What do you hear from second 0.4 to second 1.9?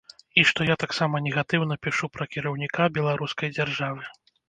І што я таксама негатыўна